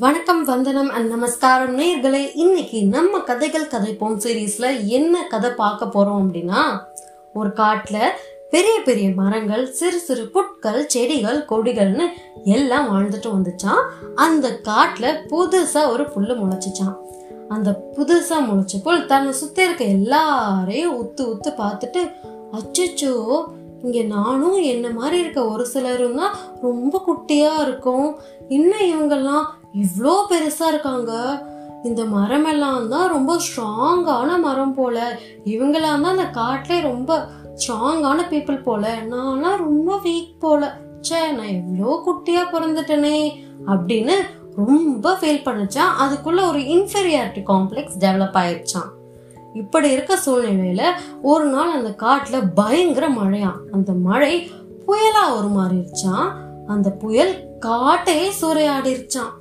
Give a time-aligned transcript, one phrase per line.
[0.00, 1.78] வணக்கம் வந்தனம் அண்ட் நமஸ்காரம்.
[1.78, 6.80] நேர்களை இன்னைக்கு நம்ம கதைகள் கதைப்போம் சீரீஸ்ல என்ன கதை பார்க்க போறோம் அப்படின்னா
[7.32, 7.98] ஒரு காட்டுல
[8.50, 12.06] பெரிய பெரிய மரங்கள் சிறு சிறு புட்கள் செடிகள் கொடிகள்னு
[12.44, 13.82] எல்லாம் வாழ்ந்துட்டு வந்துச்சான்
[14.14, 16.96] அந்த காட்டுல புதுசா ஒரு புல்லு முளைச்சிச்சான்
[17.48, 22.12] அந்த புதுசா முளைச்ச புல் தன்னை சுத்தி இருக்க எல்லாரையும் உத்து உத்து பார்த்துட்டு
[22.52, 23.42] அச்சோ
[23.84, 25.40] இங்கே நானும் என்ன மாதிரி இருக்க?
[25.44, 26.34] ஒரு சிலரும் தான்
[26.66, 28.08] ரொம்ப குட்டியாக இருக்கும்.
[28.48, 29.46] இன்னும் இவங்கெல்லாம்
[29.82, 31.12] இவ்வளோ பெருசாக இருக்காங்க.
[31.84, 34.96] இந்த மரம் எல்லாம் தான் ரொம்ப ஸ்ட்ராங்கான மரம் போல.
[35.44, 37.10] இவங்கெல்லாம் தான் அந்த காட்டிலே ரொம்ப
[37.54, 38.84] ஸ்ட்ராங்கான பீப்புள் போல.
[39.14, 40.62] நான்லாம் ரொம்ப வீக் போல.
[41.06, 43.18] ச்சே நான் எவ்வளோ குட்டியாக பிறந்துட்டேனே
[43.72, 44.16] அப்படின்னு
[44.56, 45.92] ரொம்ப ஃபீல் பண்ணுச்சான்.
[46.04, 48.90] அதுக்குள்ள ஒரு இன்ஃபீரியாரிட்டி காம்ப்ளெக்ஸ் டெவலப் ஆயிடுச்சான்
[49.54, 50.82] இப்படி இருக்க சூழ்நிலையில
[51.22, 53.52] ஒரு நாள் அந்த காட்டுல பயங்கர மழையா.
[53.72, 54.50] அந்த மழை
[54.86, 56.32] புயலா உருமாறிடுச்சான்
[56.66, 59.32] அந்த புயல் காட்டையே சூறையாடிருச்சான்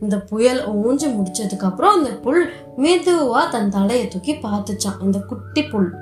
[0.00, 5.94] இந்த புயல் ஊஞ்சி முடிச்சதுக்கு அப்புறம் அந்த புல் மெதுவா தன் தலையை தூக்கி பார்த்துச்சான் அந்த குட்டி புல்.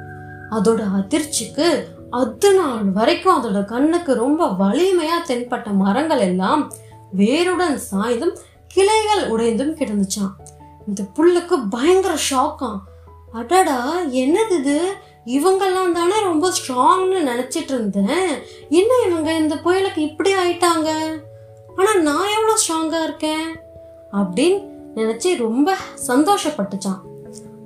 [0.51, 6.73] அதோட அதிர்ச்சிக்கு அது நாள் வரைக்கும் அதோட கண்ணுக்கு ரொம்ப வலிமையா தென்பட்ட மரங்கள் எல்லாம்
[7.17, 8.37] வேருடன் சாய்ந்தும்
[8.69, 10.35] கிளைகள் உடைந்தும் கிடந்துச்சான்
[10.87, 12.79] இந்த புல்லுக்கு பயங்கர ஷாக்கான்
[13.33, 14.95] அடடா என்னது இது?
[15.27, 18.31] இவங்கெல்லாம் தானே ரொம்ப ஸ்ட்ராங்னு நினச்சிட்டு இருந்தேன்.
[18.69, 20.91] என்ன இவங்க இந்த புயலுக்கு இப்படி ஆயிட்டாங்க?
[21.77, 23.47] ஆனால் நான் எவ்வளோ ஸ்ட்ராங்காக இருக்கேன்?
[24.13, 24.59] அப்படின்னு
[24.95, 25.77] நினச்சி ரொம்ப
[26.09, 27.01] சந்தோஷப்பட்டுச்சான்.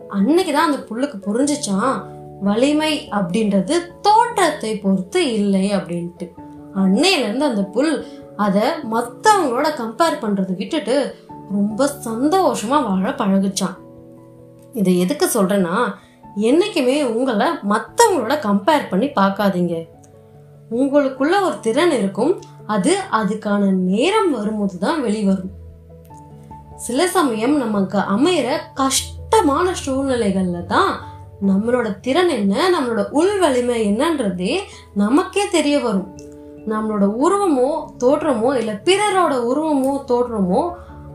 [0.08, 2.04] அன்னைக்கு தான் அந்த புல்லுக்கு புரிஞ்சுச்சான்
[2.42, 6.28] வலிமை அப்படின்றது தோற்றத்தை பொறுத்து இல்லை அப்படின்ட்டு.
[6.76, 8.06] அன்னையிலேருந்து அந்த புல்
[8.36, 11.16] அதை மற்றவங்களோட கம்பேர் பண்ணுறதை விட்டுட்டு
[11.50, 13.76] ரொம்ப சந்தோஷமாக வாழ பழகுச்சான்.
[14.80, 15.76] இதை எதுக்கு சொல்றேன்னா
[16.48, 19.74] என்னைக்குமே உங்களை மற்றவங்களோட கம்பேர் பண்ணி பார்க்காதீங்க.
[20.78, 22.32] உங்களுக்குள்ள ஒரு திறன் இருக்கும்.
[22.74, 25.52] அது அதுக்கான நேரம் வரும்போது தான் வெளிவரும்.
[26.86, 28.48] சில சமயம் நமக்கு அமையிற
[28.80, 30.92] கஷ்டமான சூழ்நிலைகள்ல தான்
[31.48, 34.52] நம்மளோட திறன் என்ன நம்மளோட உள் வலிமை என்னன்றதே
[35.02, 36.10] நமக்கே தெரிய வரும்.
[36.72, 37.70] நம்மளோட உருவமோ
[38.02, 40.60] தோற்றமோ இல்லை பிறரோட உருவமோ தோற்றமோ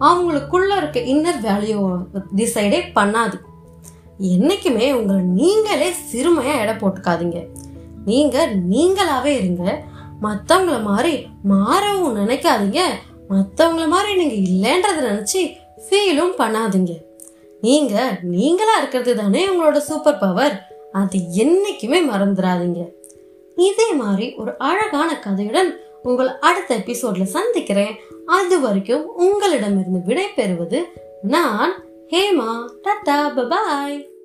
[0.09, 1.79] அவங்களுக்குள்ள இருக்க இன்னர் வேல்யூ
[2.39, 3.37] டிசைடே பண்ணாது.
[4.21, 7.47] என்றைக்குமே உங்களை நீங்களே சிறுமையாக எடை போட்டுக்காதீங்க.
[8.05, 9.83] நீங்கள் நீங்களாகவே இருங்க.
[10.21, 12.81] மற்றவங்கள மாதிரி மாறவும் நினைக்காதீங்க.
[13.29, 15.41] மற்றவங்கள மாதிரி நீங்கள் இல்லைன்றத நினச்சி
[15.85, 16.93] ஃபீலும் பண்ணாதீங்க.
[17.61, 22.81] நீங்கள் நீங்களாக இருக்கிறது தானே உங்களோட சூப்பர் பவர் அது என்றைக்குமே மறந்துடாதீங்க.
[23.55, 25.71] இதே மாதிரி ஒரு அழகான கதையுடன்
[26.03, 27.95] உங்களை அடுத்த எபிசோட்ல சந்திக்கிறேன்.
[28.25, 30.87] அது வரைக்கும் உங்களிடமிருந்து விடை பெறுவது
[31.21, 31.73] நான்
[32.11, 34.20] Hey Ma, Tata, bye bye.